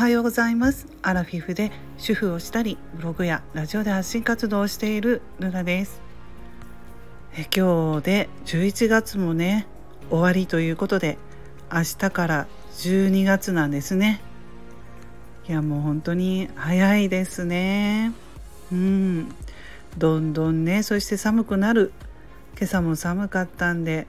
[0.00, 0.86] はようございます。
[1.02, 6.00] アラフィフで主婦をしたりブログやラジオで発信活動をしているルナです。
[7.34, 9.66] え今日で11月もね
[10.08, 11.18] 終わりということで
[11.70, 12.46] 明日から
[12.78, 14.22] 12月なんですね。
[15.46, 18.14] いやもう本当に早いですね。
[18.72, 19.28] うん。
[19.98, 21.92] どんどんねそして寒くなる。
[22.56, 24.06] 今朝も寒かったんで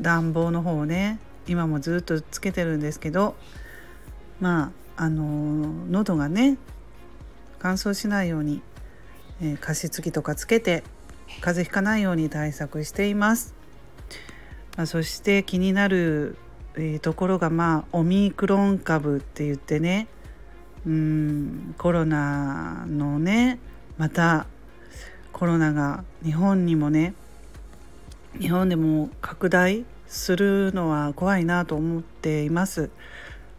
[0.00, 3.36] 暖房の方をね今もずっとつけてるんですけど
[4.40, 5.22] まああの
[5.88, 6.58] 喉がね
[7.60, 8.62] 乾燥しないように、
[9.40, 10.82] えー、加湿器とかつけて
[11.40, 13.54] 風邪ひかないように対策しています。
[14.76, 16.36] まあ、そして気になる、
[16.74, 20.08] えー、ところがまあオミクロン株って言ってね
[20.84, 23.60] うんコロナのね
[23.98, 24.46] また
[25.32, 27.14] コロナが日本にもね
[28.40, 32.90] 日本でも拡大するのは怖いなと思っています。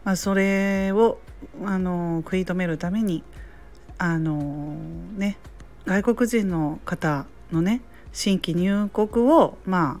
[0.04, 1.18] まあ、それを
[1.64, 3.22] あの食い止めるために
[3.98, 4.74] あの
[5.16, 5.38] ね
[5.86, 10.00] 外国人の方のね新規入国をま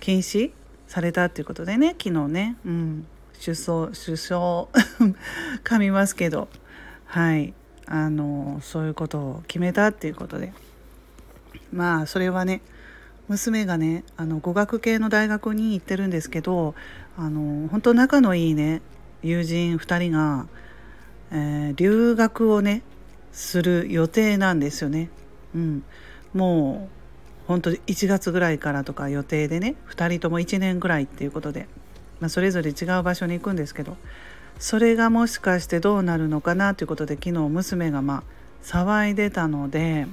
[0.00, 0.52] 禁止
[0.86, 3.06] されたっていうことでね昨日ね、うん、
[3.42, 4.68] 首相首相
[5.64, 6.48] 噛みますけど
[7.06, 7.54] はい
[7.86, 10.52] あのそういうことを決めたっていうことで。
[11.72, 12.62] まあそれはね
[13.28, 16.74] 娘がねあの語学系の大学に行ってるんですけど
[17.18, 18.82] あの本当仲のいいね
[19.26, 20.46] 友人2人が、
[21.32, 22.82] えー、留学をね
[23.32, 25.10] する予定なんですよね。
[25.54, 25.84] うん、
[26.32, 26.96] もう
[27.48, 31.66] 本当1月ぐらいからとか予定でね2人とも1年ぐらいっていうことで、
[32.20, 33.96] まあ、それぞれ違う場所に行くんですけど
[34.58, 38.22] それがもしかしてどうなるのかなということで昨日娘がまあ
[38.62, 40.06] 騒いでたので。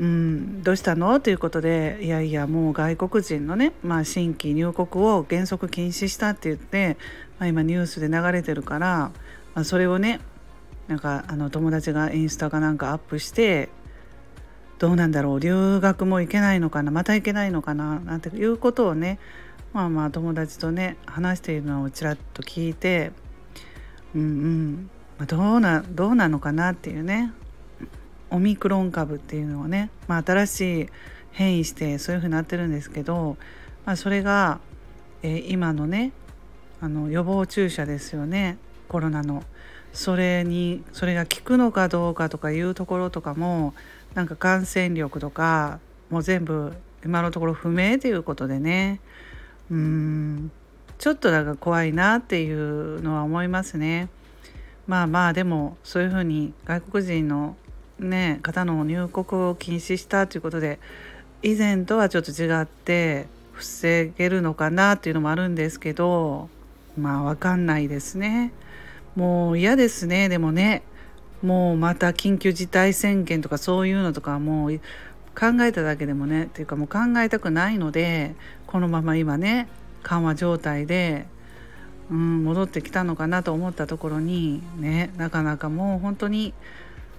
[0.00, 1.20] うん、どうしたの？
[1.20, 6.96] ということでいやいやもう外国人のね、まあ、新規入国を原則禁止したって言って、
[7.38, 9.12] まあ、今ニュースで流れてるから、
[9.54, 10.20] まあ、それをね
[10.88, 13.68] なんかあの友達がインスタかなんかアップして
[14.78, 19.18] どうなんだろう留学も行けないのかなまた行けないのかななんていうことをね
[19.74, 23.12] まあまあ友達とね話しているのをちらっと聞いて
[24.14, 24.90] うん
[25.20, 27.34] うんどうなどうなのかなっていうね。
[28.30, 30.86] オミクロン株っていうのはね、まあ、新しい
[31.32, 33.36] 変異してそういうふうになってるんですけど、
[33.84, 34.60] まあ、それが、
[35.22, 36.12] えー、今のね
[36.80, 38.58] あの予防注射ですよね
[38.88, 39.44] コロナの。
[39.92, 43.74] それにそれが効くのかどうかとかいうところとかも
[44.14, 45.80] なんか感染力とか
[46.10, 46.72] もう全部
[47.04, 49.00] 今のところ不明ということでね。
[49.70, 50.50] うん。
[50.98, 54.08] ちょっとだから怖いなっていうのは思いますね。
[54.86, 57.56] まあまあでもそういうふうに外国人の
[58.00, 60.78] ね方の入国を禁止したということで
[61.42, 66.48] 以前とはちょっと違って防げるのかなっていうのもあるんですけど
[66.98, 68.52] まあ分かんないですね。
[69.16, 70.82] もう嫌ですねでもね
[71.42, 74.78] もうまた緊急事態宣言とかそういうのとかもう
[75.34, 78.34] 考えただけでもねっていうかもう考えたくないので
[78.66, 79.68] このまま今ね
[80.02, 81.26] 緩和状態で、
[82.10, 86.52] うん、戻ってきたのかなと思ったところにねなかなかもう本当に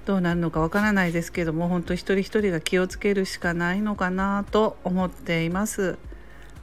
[0.05, 5.97] どうなるのかわからないですけども本当一人一人が気をつけるしかないのかなと思っています。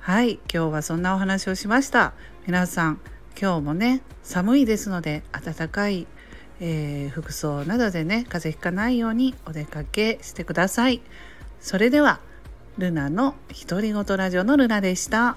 [0.00, 2.15] はい今日はそんなお話をしました。
[2.47, 3.00] 皆さん
[3.41, 6.06] 今日もね寒いですので暖かい、
[6.60, 11.00] えー、服装などでね風邪ひかないようにお出かけしてください。
[11.60, 12.20] それでは
[12.76, 13.34] ルナの
[13.69, 15.37] 独り言ラジオのルナでした。